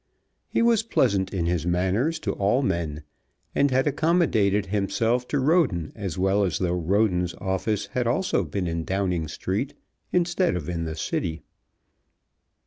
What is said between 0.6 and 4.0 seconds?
was pleasant in his manners to all men, and had